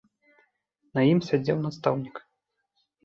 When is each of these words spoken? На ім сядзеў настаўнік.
На 0.97 1.05
ім 1.11 1.19
сядзеў 1.27 1.57
настаўнік. 1.67 2.15